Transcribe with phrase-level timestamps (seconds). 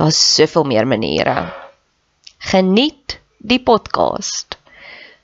[0.00, 1.52] Daar's soveel meer maniere.
[2.38, 4.56] Geniet die podcast.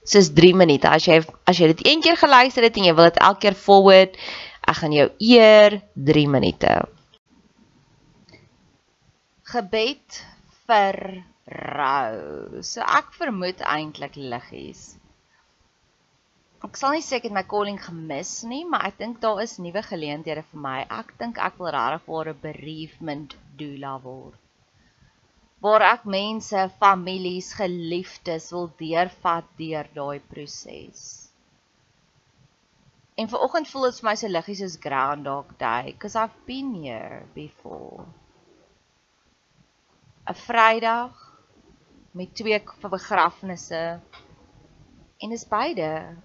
[0.04, 0.90] Dis 3 minute.
[0.90, 3.56] As jy as jy dit een keer geluister het en jy wil dit elke keer
[3.56, 4.20] forward,
[4.68, 5.78] ek gaan jou eer
[6.10, 6.74] 3 minute.
[9.54, 10.20] Gebed
[10.68, 11.02] vir
[11.72, 12.60] rou.
[12.60, 14.86] So ek vermoed eintlik liggies.
[16.68, 19.56] Ek sal nie sê ek het my calling gemis nie, maar ek dink daar is
[19.56, 20.80] nuwe geleenthede vir my.
[20.84, 24.42] Ek dink ek wil regtig 'n bereavement doula word
[25.64, 31.04] waar ek mense, families, geliefdes wil deurvat deur daai proses.
[33.16, 36.74] En vir oggend voel dit vir my so liggies soos Groundhog Day, because I've been
[36.82, 38.04] here before.
[40.26, 41.14] 'n Vrydag
[42.12, 44.00] met twee begrafnisse
[45.22, 46.16] en is beide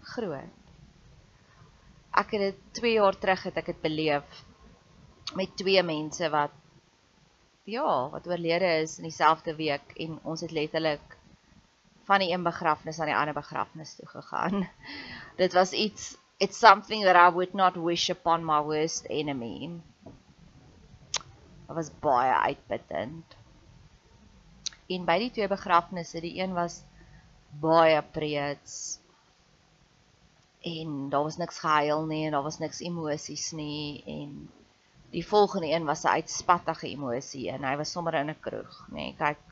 [0.00, 0.60] groot.
[2.14, 4.44] Ek het dit 2 jaar terug het ek dit beleef
[5.34, 6.54] met twee mense wat
[7.64, 11.16] ja, wat oorlede is in dieselfde week en ons het letterlik
[12.04, 14.68] van die een begrafnis aan die ander begrafnis toe gegaan.
[15.40, 19.70] Dit was iets it's something that I would not wish upon my worst enemy.
[21.66, 23.36] Dit was baie uitputtend.
[24.86, 26.82] En by die twee begrafnisse, die een was
[27.60, 28.98] baie preets
[30.64, 34.50] en daar was niks gehuil nie en daar was niks emosies nie en
[35.14, 38.94] Die volgende een was 'n uitspattige emosie en hy was sommer in 'n kroeg, nê.
[38.94, 39.42] Nee, kyk.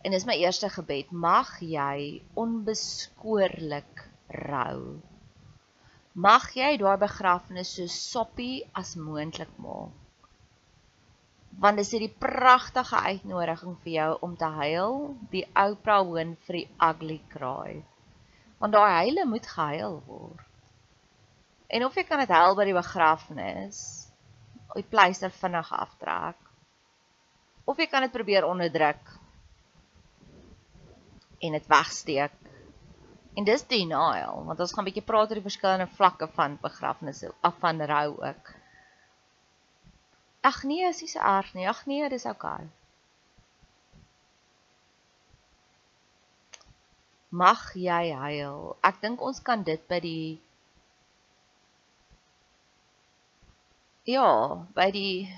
[0.00, 5.00] En dis my eerste gebed, mag jy onbeskoorlik rou.
[6.12, 9.92] Mag jy daai begrafnis so soppie as moontlik maak.
[11.58, 17.84] Want dis hierdie pragtige uitnodiging vir jou om te huil, die Oprah Winfrey ugly cry.
[18.58, 20.49] Want daai huile moet gehuil word.
[21.70, 23.80] En of jy kan dit help by die begrafnis,
[24.74, 26.38] die pleister vinnig aftrek.
[27.70, 29.12] Of jy kan dit probeer onderdruk
[31.40, 32.34] en dit wegsteek.
[33.38, 37.30] En dis denial, want ons gaan 'n bietjie praat oor die verskillende vlakke van begrafnisse,
[37.40, 38.52] af van rou ook.
[40.42, 41.68] Ag nee, is nie so erg nie.
[41.68, 42.54] Ag nee, dis oukei.
[42.54, 42.68] Okay.
[47.30, 48.76] Mag jy huil.
[48.82, 50.40] Ek dink ons kan dit by die
[54.08, 55.28] ja, by die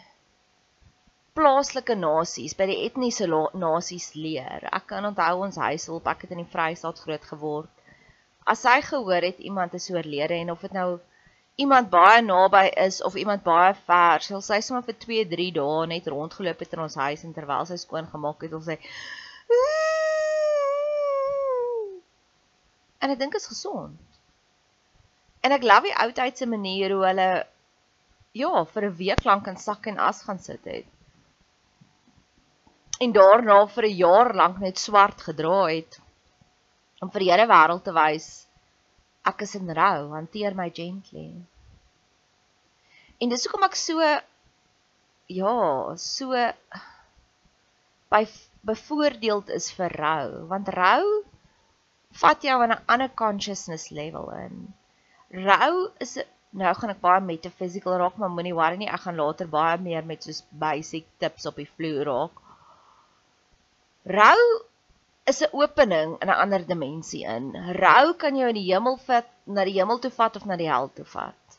[1.36, 3.26] plaaslike nasies, by die etniese
[3.56, 4.66] nasies leer.
[4.68, 7.70] Ek kan onthou ons huishulp, ek het in die Vrystaat groot geword.
[8.44, 10.98] As hy gehoor het iemand is oorlede en of dit nou
[11.62, 15.86] iemand baie naby is of iemand baie ver, sal sy sommer vir 2, 3 dae
[15.86, 18.78] net rondgeloop het in ons huis en terwyl sy skoon gemaak het, of sy
[23.02, 23.98] En ek dink is gesond.
[25.42, 27.30] En ek love die oudheidse manier hoe hulle
[28.32, 30.86] ja, vir 'n week lank in sak en as gaan sit het
[33.02, 36.00] en daarna vir 'n jaar lank net swart gedra het
[37.02, 38.28] om vir die hele wêreld te wys
[39.30, 41.30] ek is in rou, hanteer my gently.
[43.22, 44.00] En dis hoekom ek so
[45.32, 45.56] ja,
[45.96, 46.46] so
[48.12, 48.22] by
[48.66, 51.04] bevoordeeld is vir rou, want rou
[52.22, 54.74] vat jou aan 'n ander consciousness level in.
[55.30, 56.18] Rou is
[56.60, 60.04] nou gaan ek baie metaphysical raak, maar moenie worry nie, ek gaan later baie meer
[60.08, 62.42] met soos basic tips op die vloer raak.
[64.18, 64.42] Rou
[65.30, 67.52] is 'n opening in 'n ander dimensie in.
[67.78, 70.70] Rou kan jou in die hemel vat, na die hemel toe vat of na die
[70.70, 71.58] hel toe vat.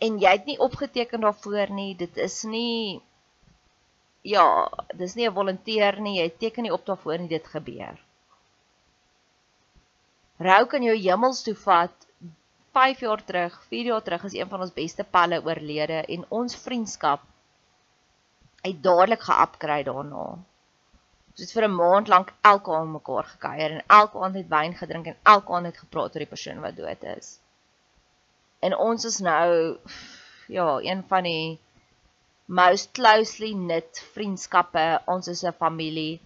[0.00, 1.94] En jy het nie opgeteken daarvoor nie.
[1.94, 3.02] Dit is nie
[4.22, 6.18] ja, dis nie 'n volunteer nie.
[6.20, 7.98] Jy teken nie op daarvoor nie, dit gebeur.
[10.38, 12.06] Rou kan jou hemels toe vat.
[12.78, 16.56] 5 jaar terug, 4 jaar terug is een van ons beste palle oorlede en ons
[16.66, 17.22] vriendskap
[18.62, 20.26] het dadelik ge-upgrade daarna.
[21.30, 24.74] Ons het vir 'n maand lank elke aand mekaar gekuier en elke aand het wyn
[24.82, 27.38] gedrink en elke aand het gepraat oor die persoon wat dood is.
[28.60, 29.78] En ons is nou
[30.58, 31.58] ja, een van die
[32.46, 35.02] most closely knit vriendskappe.
[35.06, 36.20] Ons is 'n familie.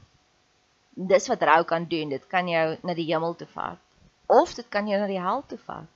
[0.94, 2.08] Dis wat rou kan doen.
[2.08, 3.78] Dit kan jou na die hemel toe vat
[4.26, 5.88] of dit kan jou na die hel toe vat.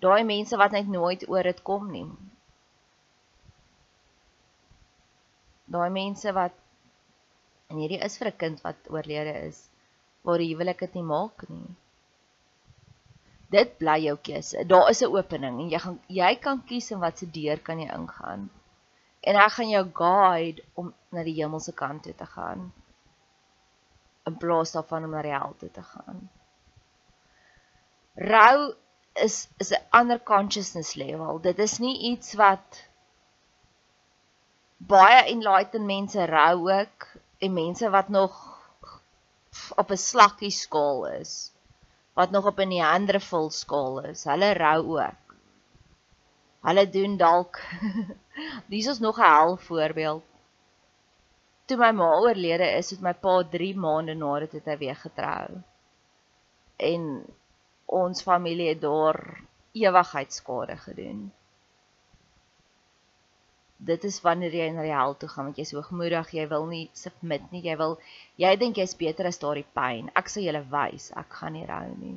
[0.00, 2.08] Daai mense wat net nooit oor dit kom nie.
[5.68, 6.56] daai mense wat
[7.68, 9.58] en hierdie is vir 'n kind wat oorlede is
[10.24, 11.68] waar die huwelik dit nie maak nie.
[13.52, 14.64] Dit bly jou keuse.
[14.72, 17.88] Daar is 'n opening en jy gaan jy kan kies in watter deur kan jy
[17.98, 18.50] ingaan.
[19.28, 22.72] En ek gaan jou guide om na die hemelse kant toe te gaan
[24.26, 26.28] in plaas daarvan om na die hel toe te gaan.
[28.14, 28.74] Rou
[29.24, 31.38] is is 'n ander consciousness level.
[31.38, 32.82] Dit is nie iets wat
[34.76, 37.06] baie enlightened mense rou ook
[37.38, 38.34] en mense wat nog
[39.76, 41.52] op 'n slakkie skaal is
[42.18, 44.24] wat nog op 'n Neanderthal skaal is.
[44.24, 45.34] Hulle rou ook.
[46.60, 47.60] Hulle doen dalk
[48.72, 50.24] Dis is nog 'n hel voorbeeld.
[51.64, 55.62] Toe my ma oorlede is, het my pa 3 maande na dit hy weer getrou.
[56.76, 57.02] En
[57.88, 59.20] ons familie het daar
[59.74, 61.28] ewigheidsskade gedoen
[63.78, 67.44] dit is wanneer jy die hel toe gaan want jy's hoogmoedig, jy wil nie submit
[67.54, 67.96] nie, jy wil
[68.42, 70.10] jy dink jy's beter as daardie pyn.
[70.18, 72.16] Ek sal julle wys, ek gaan nie rou nie.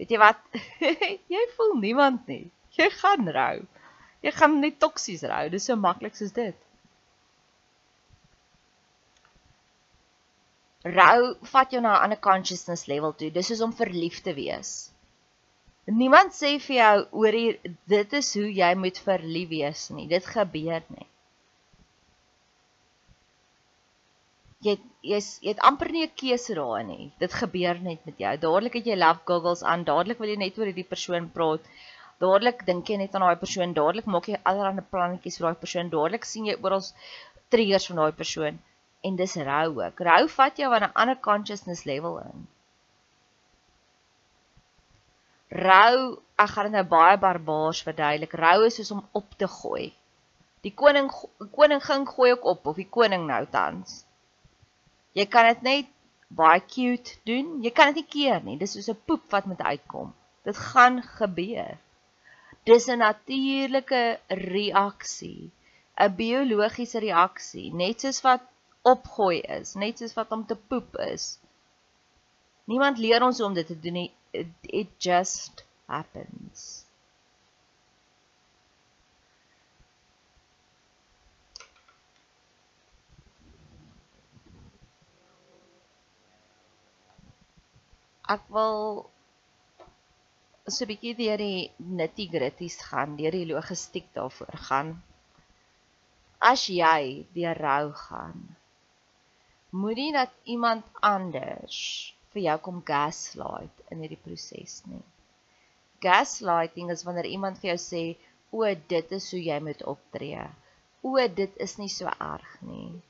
[0.00, 0.42] Weet jy wat?
[1.34, 2.44] jy voel niemand nie.
[2.76, 3.62] Jy gaan rou.
[4.26, 5.44] Jy gaan net toksies rou.
[5.52, 6.58] Dis so maklik soos dit.
[10.94, 13.30] Rou vat jou na 'n ander consciousness level toe.
[13.36, 14.70] Dis soos om verlief te wees.
[16.00, 17.58] Niemand sê vir jou oor hier
[17.92, 20.06] dit is hoe jy moet verlief wees nie.
[20.12, 21.06] Dit gebeur nie.
[24.66, 27.12] Jy jy jy het amper nie 'n keuse daarin nie.
[27.18, 28.36] Dit gebeur net met jou.
[28.46, 29.84] Dadelik het jy love goggles aan.
[29.84, 31.66] Dadelik wil jy net oor hierdie persoon praat.
[32.20, 33.74] Dadelik dink jy net aan daai persoon.
[33.74, 35.90] Dadelik maak jy allerlei plannetjies vir daai persoon.
[35.90, 36.82] Dadelik sien jy oral
[37.50, 38.62] triggers van daai persoon
[39.06, 40.02] en dis rou ook.
[40.08, 42.46] Rou vat jou aan 'n ander consciousness level in.
[45.48, 48.32] Rou, ek gaan dit nou baie barbaars verduidelik.
[48.32, 49.94] Rou is soos om op te gooi.
[50.66, 51.10] Die koning
[51.58, 54.04] koning ging gooi ook op of die koning nou tans.
[55.12, 55.92] Jy kan dit net
[56.28, 57.62] baie cute doen.
[57.62, 58.58] Jy kan dit nie keer nie.
[58.58, 60.14] Dis soos 'n poep wat moet uitkom.
[60.42, 61.78] Dit gaan gebeur.
[62.64, 65.50] Dis 'n natuurlike reaksie,
[65.96, 68.42] 'n biologiese reaksie, net soos wat
[68.92, 71.36] opgooi is, net soos wat om te poep is.
[72.70, 76.86] Niemand leer ons om dit te doen nie it, it just happens.
[88.26, 89.06] Ek wil
[90.66, 94.88] so 'n bietjie deur die nitty-gritties gaan, deur die logistiek daarvoor gaan.
[96.50, 98.42] As jy deur rou gaan,
[99.76, 101.78] moenie dat iemand anders
[102.32, 105.02] vir jou kom gaslight in hierdie proses nie.
[106.04, 108.04] Gaslighting is wanneer iemand vir jou sê,
[108.52, 108.62] "O,
[108.94, 110.46] dit is hoe jy moet optree."
[111.02, 113.02] O, dit is nie so erg nie.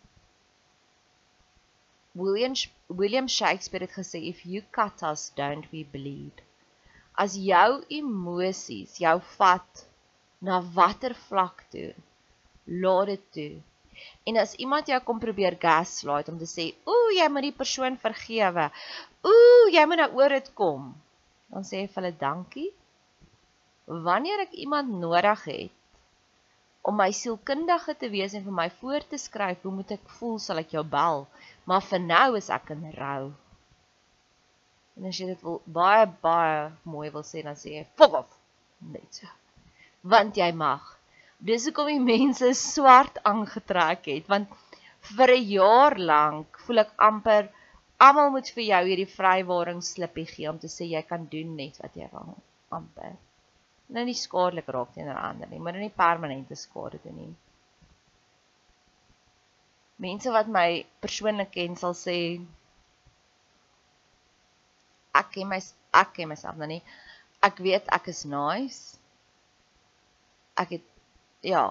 [2.14, 2.54] William
[2.88, 6.42] William Shakespeare het gesê, "If you cut us, don't we bleed."
[7.14, 9.86] As jou emosies jou vat
[10.40, 11.94] na watter vlak toe,
[12.66, 13.62] laat dit toe
[14.26, 17.96] En as iemand jou kom probeer gaslight om te sê, "Ooh, jy moet die persoon
[17.96, 18.70] vergewe.
[19.22, 20.94] Ooh, jy moet nou oor dit kom."
[21.48, 22.72] Dan sê jy vir hulle, "Dankie."
[23.86, 25.70] Wanneer ek iemand nodig het
[26.82, 30.38] om my sielkundige te wees en vir my voor te skryf hoe moet ek voel,
[30.38, 31.26] sal ek jou bel.
[31.64, 33.32] Maar vir nou is ek in rou.
[34.96, 38.38] En as jy dit wil baie baie mooi wil sê, dan sê jy, "Fuck off."
[38.80, 39.26] Net so.
[40.02, 40.95] Want jy mag
[41.38, 44.48] Dis hoekom die mense swart aangetrek het want
[45.16, 47.50] vir 'n jaar lank voel ek amper
[48.06, 51.76] almal moet vir jou hierdie vrywaring slippie gee om te sê jy kan doen net
[51.82, 52.34] wat jy wil
[52.78, 53.12] amper.
[53.88, 57.34] Nou nie skadelik raak teenoor ander nie, maar nie permanente skade doen nie.
[59.96, 62.16] Mense wat my persoonlik ken sal sê
[65.20, 65.60] ek ken my
[66.02, 66.82] ek ken myself nou nie.
[67.42, 68.98] Ek weet ek is nice.
[70.56, 70.84] Ek het
[71.46, 71.64] ja,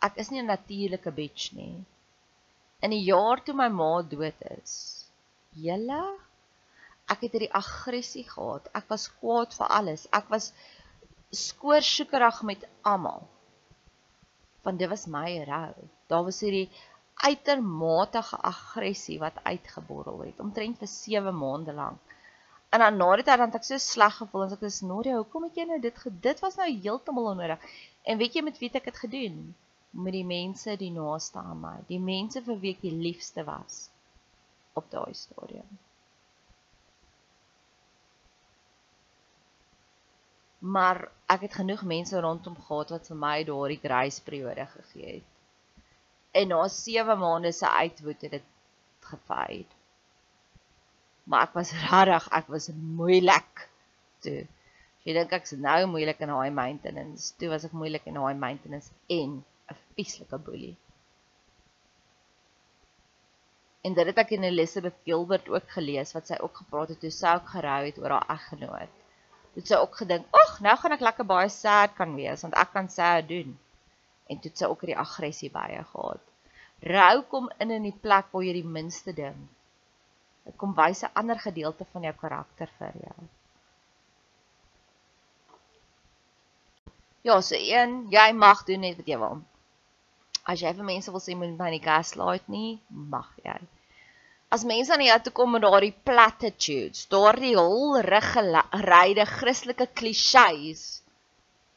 [0.00, 1.84] ek is nie 'n natuurlike bitch nie.
[2.80, 4.74] In die jaar toe my ma dood is,
[5.52, 6.02] julle
[7.10, 8.68] ek het hierdie aggressie gehad.
[8.74, 10.06] Ek was kwaad vir alles.
[10.14, 10.52] Ek was
[11.34, 13.26] skoorsoekerig met almal.
[14.62, 15.74] Want dit was my rou.
[16.06, 16.70] Daar was hierdie
[17.20, 18.22] uitermate
[18.52, 22.00] aggressie wat uitgeborrel het omtrent vir 7 maande lank.
[22.70, 25.16] En dan na die tyd dan het ek so sleg gevoel en ek sê Nadia,
[25.18, 27.64] hoekom het jy nou dit dit was nou heeltemal onnodig.
[28.02, 29.38] En weet jy met wie ek dit gedoen?
[29.90, 33.88] Met die mense die naaste aan my, die mense vir wie ek die liefste was
[34.78, 35.78] op daai stadium.
[40.60, 41.02] Maar
[41.32, 45.36] ek het genoeg mense rondom gehad wat vir my daardie grace periode gegee het.
[46.36, 48.48] En na 7 maande se uitwoed het dit
[49.10, 49.80] gefade
[51.30, 53.66] maar ek was rarig, ek was moeilik.
[54.24, 54.42] Toe.
[55.08, 57.32] Jy dink ek's nou moeilik in high maintenance.
[57.40, 59.38] Toe was ek moeilik in high maintenance en
[59.72, 60.76] 'n vieslike boelie.
[63.80, 67.10] En dit het ek in Elizabeth Gilbert ook gelees wat sy ook gepraat het toe
[67.10, 68.98] sy ook gerou het oor haar eggenoot.
[69.54, 72.72] Toe sy ook gedink, "Ag, nou gaan ek lekker baie sad kan wees want ek
[72.72, 73.58] kan sad doen."
[74.28, 76.20] En toe sy ook hierdie aggressie baie gehad.
[76.80, 79.48] Rou kom in in die plek waar jy die minste dink.
[80.44, 83.28] Dit kom wys 'n ander gedeelte van jou karakter vir jou.
[87.26, 89.42] Ja, so een, jy mag doen net wat jy wil.
[90.48, 93.58] As jy vir mense wil sê moet my nie gaslight nie, mag jy.
[94.50, 100.86] As mense aan jou toe kom met daardie platitudes, daardie holriggeryde Christelike klisjées,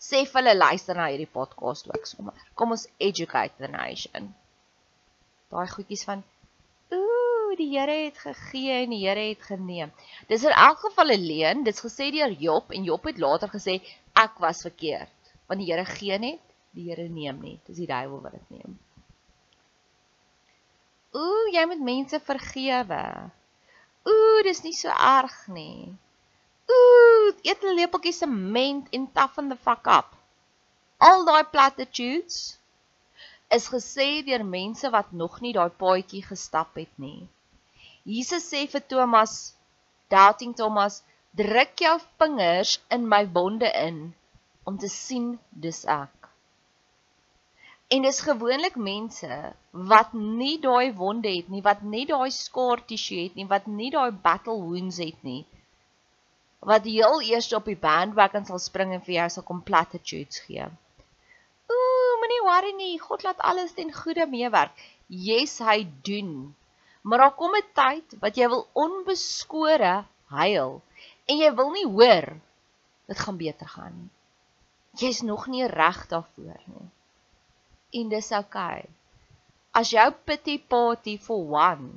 [0.02, 2.48] sê vir hulle luister na hierdie podcast ook sommer.
[2.58, 4.32] Kom ons educate the nation.
[5.54, 6.24] Daai goedjies van
[7.58, 9.92] die Here het gegee en die Here het geneem.
[10.30, 11.64] Dis in elk geval 'n leuen.
[11.64, 13.82] Dit's gesê deur Job en Job het later gesê
[14.14, 15.23] ek was verkeerd.
[15.48, 17.62] Want die Here gee net, die Here neem net.
[17.68, 18.78] Dis die duiwel wat dit neem.
[21.14, 23.04] Ooh, jy moet mense vergewe.
[24.10, 25.92] Ooh, dis nie so erg nie.
[26.74, 30.16] Ooh, eet 'n lepeltjie sement en toughen the fuck up.
[31.10, 32.40] Al daai platitudes
[33.58, 37.28] is gesê deur mense wat nog nie daai paadjie gestap het nie.
[38.16, 39.54] Jesus sê vir Thomas,
[40.10, 41.04] doubting Thomas,
[41.36, 44.02] druk jou vingers in my wonde in
[44.63, 45.34] om te sien
[45.65, 46.29] dis ek.
[47.93, 49.39] En dis gewoonlik mense
[49.91, 53.91] wat nie daai wonde het nie, wat nie daai scar tissue het nie, wat nie
[53.93, 55.43] daai battle wounds het nie.
[56.63, 60.65] Wat heel eers op die bandwagon sal spring en vir jou sal kom platitudes gee.
[61.74, 64.74] Ooh, moenie worry nie, God laat alles ten goeie meewerk.
[65.12, 66.55] Yes, hy doen.
[67.03, 70.82] Maar daar kom 'n tyd wat jy wil onbeskore huil
[71.27, 72.27] en jy wil nie hoor
[73.08, 74.12] dit gaan beter gaan nie.
[75.00, 76.90] Jy's nog nie reg daarvoor nie.
[78.00, 78.84] En dis oukei.
[79.74, 81.90] As jou pity party for one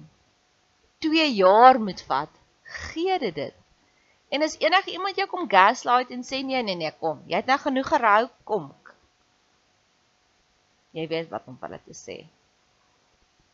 [1.04, 3.56] 2 jaar moet vat, gee dit dit.
[4.32, 7.50] En as enige iemand jou kom gaslight en sê nee nee nee kom, jy het
[7.50, 8.72] nou genoeg gerou, kom.
[10.96, 12.16] Jy weet wat om hulle te sê.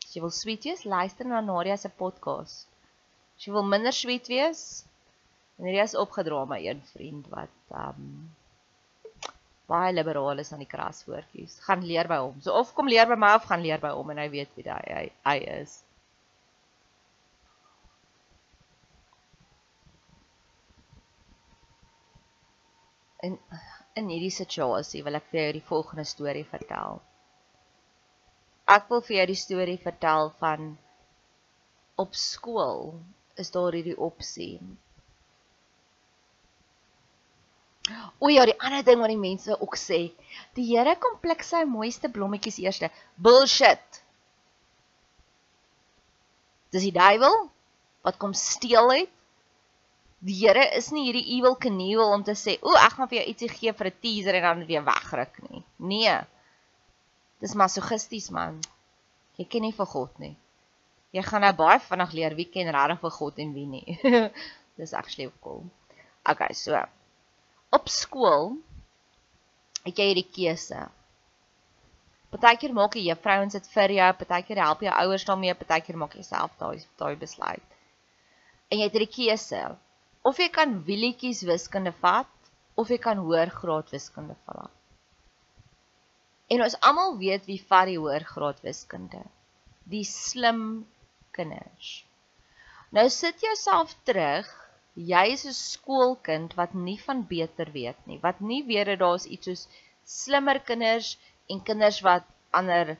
[0.05, 2.65] As jy wil sweet wees, luister na Nadia se podcast.
[3.35, 4.63] As jy wil minder sweet wees,
[5.57, 8.05] En hierdie is opgedra my een vriend wat um
[9.71, 11.59] baie liberaal is aan die kraswoordjies.
[11.67, 12.41] Gaan leer by hom.
[12.43, 14.67] So of kom leer by my of gaan leer by hom en hy weet wie
[14.67, 15.79] hy hy, hy is.
[23.23, 23.37] En
[23.95, 26.99] in hierdie situasie wil ek vir jou die volgende storie vertel.
[28.73, 30.73] Ek wil vir jou die storie vertel van
[32.03, 32.97] op skool
[33.39, 34.57] is daar hierdie opsie
[38.23, 40.13] O ja, die ander ding wat die mense ook sê,
[40.55, 42.89] die Here kom pluk sy mooiste blommetjies eerste.
[43.15, 43.99] Bullshit.
[46.71, 47.35] Dis die duiwel
[48.07, 49.11] wat kom steel het.
[50.23, 53.27] Die Here is nie hierdie evil Knievel om te sê, "O, ek gaan vir jou
[53.27, 56.21] ietsie gee vir 'n teaser en dan weer wegruk nie." Nee.
[57.41, 58.61] Dis masochisties man.
[59.35, 60.37] Jy ken nie vir God nie.
[61.11, 63.99] Jy gaan nou baie vinnig leer wie ken regtig vir God en wie nie.
[64.77, 65.65] Dis actually cool.
[66.25, 66.79] Okay, so
[67.73, 68.53] op skool
[69.83, 70.83] het jy hierdie keuse.
[72.33, 76.25] Partykeer maak jy vrouens dit vir jou, partykeer help jou ouers daarmee, partykeer maak jy
[76.25, 77.75] self daai daai besluit.
[78.69, 79.63] En jy het hierdie keuse.
[80.23, 82.31] Of jy kan wielietjies wiskunde vat
[82.79, 84.71] of jy kan hoër graad wiskunde vat.
[86.53, 89.21] En ons almal weet wie vat die hoër graad wiskunde.
[89.89, 90.85] Die slim
[91.35, 92.03] kinders.
[92.93, 94.49] Nou sit jouself terug
[94.95, 99.25] jy is 'n skoolkind wat nie van beter weet nie, wat nie weet dat daar's
[99.25, 99.67] iets soos
[100.05, 101.17] slimmer kinders
[101.49, 102.97] en kinders wat ander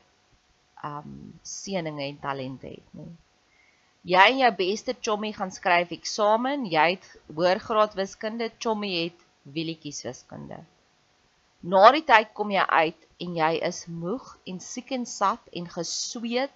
[0.84, 3.12] um seëninge en talente het nie.
[4.04, 10.04] Jy en jou beste chommy gaan skryf eksamen, jy het hoërgraad wiskunde, chommy het wielietjies
[10.04, 10.60] wiskunde.
[11.62, 15.70] Na die tyd kom jy uit en jy is moeg en siek en sat en
[15.70, 16.52] gesweet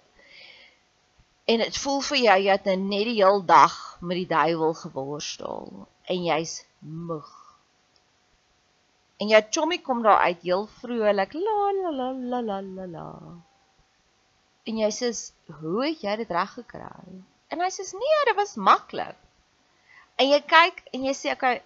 [1.48, 4.74] En dit voel vir jou jy het nou net die hele dag met die duiwel
[4.76, 7.30] geworstel en jy's moeg.
[9.18, 13.06] En jou chommy kom daar uit heel vrolik la la la la la la la.
[14.68, 15.08] En jy sê,
[15.60, 16.92] "Hoe het jy dit reg gekry?"
[17.48, 19.16] En hy sê, "Nee, dit was maklik."
[20.16, 21.62] En jy kyk en jy sê, "Oké,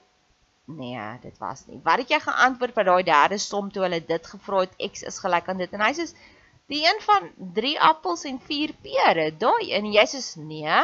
[0.65, 4.27] nee, dit was nie." Wat het jy geantwoord by daai derde som toe hulle dit
[4.27, 6.15] gevra het, "X is gelyk aan dit." En hy sê,
[6.71, 10.79] Die een van 3 appels en 4 pere, daai en jy sê nee,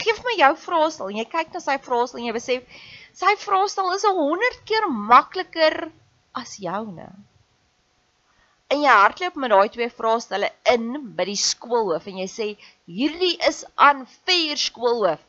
[0.00, 2.80] gee my jou vraestel en jy kyk na sy vraestel en jy besef
[3.16, 5.76] sy vraestel is 100 keer makliker
[6.42, 7.08] as joune.
[8.72, 12.46] En jy hardloop met daai twee vraestelle in by die skoolhoof en jy sê
[12.88, 15.20] hierdie is aan vier skoolhoof.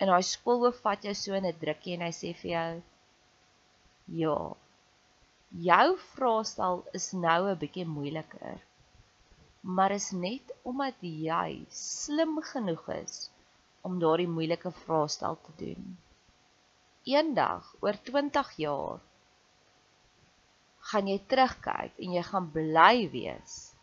[0.00, 2.70] En daai skoolhoof vat jou so in 'n drukkie en hy sê vir jou
[4.22, 4.36] ja,
[5.48, 8.58] Jou vraestel is nou 'n bietjie moeiliker.
[9.60, 13.30] Maar is net omdat jy slim genoeg is
[13.82, 15.98] om daardie moeilike vraestel te doen.
[17.04, 19.00] Eendag, oor 20 jaar,
[20.78, 23.76] gaan jy terugkyk en jy gaan bly wees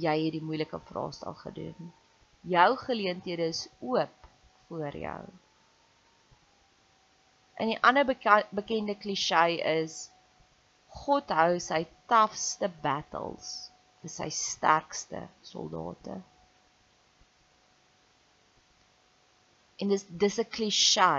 [0.00, 1.92] jy het die moeilike vraestel gedoen.
[2.48, 4.28] Jou geleenthede is oop
[4.68, 5.20] voor jou.
[7.54, 8.06] En die ander
[8.50, 10.10] bekende klise is
[10.92, 13.48] God hou sy toughste battles
[14.02, 16.18] vir sy sterkste soldate.
[19.80, 21.10] En dis dis 'n klise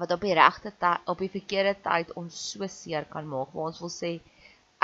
[0.00, 0.72] wat op die regte
[1.12, 4.12] op die verkeerde tyd ons so seer kan maak waar ons wil sê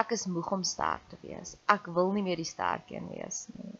[0.02, 1.56] ek is moeg om sterk te wees.
[1.66, 3.74] Ek wil nie meer die sterk een wees nie.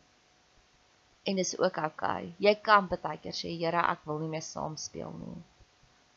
[1.28, 1.76] En dis ook.
[1.90, 2.34] Okay.
[2.38, 5.38] Jy kan baie keer sê Here, ek wil nie meer saam speel nie.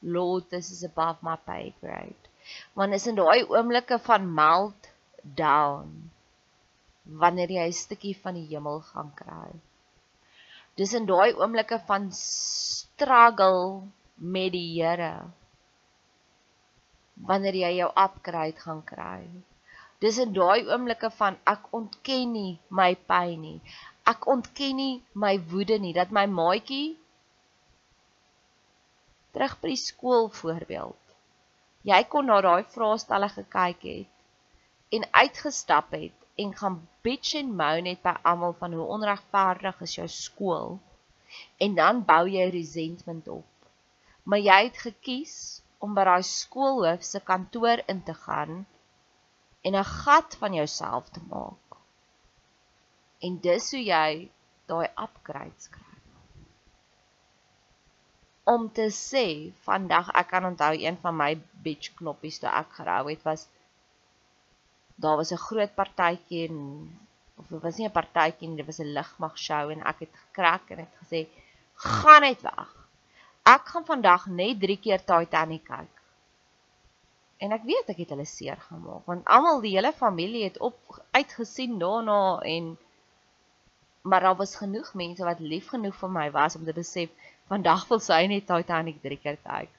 [0.01, 2.30] Lord, this is above my pay grade
[2.73, 4.89] want is in daai oomblikke van melt
[5.41, 6.11] down
[7.23, 9.51] wanneer jy 'n stukkie van die hemel gaan kry.
[10.79, 15.13] Dis in daai oomblikke van struggle met die Here
[17.29, 19.27] wanneer jy jou upgrade gaan kry.
[20.01, 23.59] Dis in daai oomblikke van ek ontken nie my pyn nie.
[24.09, 26.97] Ek ontken nie my woede nie dat my maatjie
[29.35, 31.10] terug by die skool voorbeeld
[31.89, 37.87] jy kon na daai vraestelle gekyk het en uitgestap het en gaan bitch and moan
[37.89, 40.77] net by almal van hoe onregverdig is jou skool
[41.65, 43.47] en dan bou jy resentment op.
[44.23, 45.35] Maar jy het gekies
[45.79, 48.65] om by daai skoolhoof se kantoor in te gaan
[49.65, 51.79] en 'n gat van jouself te maak.
[53.25, 54.29] En dis hoe jy
[54.65, 55.90] daai upgrades kry
[58.53, 59.25] om te sê
[59.67, 61.31] vandag ek kan onthou een van my
[61.65, 63.47] beach knoppies toe ek gerou het was
[65.03, 66.59] daar was 'n groot partytjie en
[67.37, 70.13] of dit was nie 'n partytjie nie dit was 'n ligmag show en ek het
[70.23, 71.27] gekrek en het gesê
[71.87, 72.81] gaan net weg
[73.41, 76.01] Ek gaan vandag net 3 keer Titanic kyk.
[77.41, 80.77] En ek weet ek het hulle seer gemaak want almal die hele familie het op
[81.17, 82.75] uitgesien daarna en
[84.01, 87.09] maar daar was genoeg mense wat lief genoeg vir my was om te besef
[87.51, 89.71] vandag wil sy net Titanic 3 keer kyk.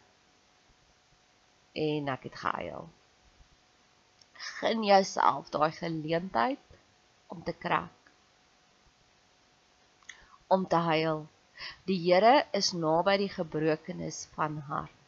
[1.82, 2.88] En ek het gehuil.
[4.58, 6.76] Gun jouself daai geleentheid
[7.32, 8.12] om te krak.
[10.52, 11.24] Om te huil.
[11.88, 14.98] Die Here is naby die gebrokenes van hart.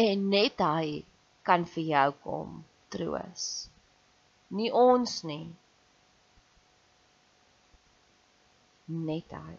[0.00, 1.02] En net hy
[1.44, 2.60] kan vir jou kom
[2.94, 3.48] troos.
[4.48, 5.50] Nie ons nie,
[9.10, 9.58] net hy.